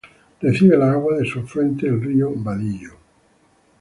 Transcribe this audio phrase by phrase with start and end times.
[0.41, 2.97] Recibe las aguas de su afluente, el río Badillo.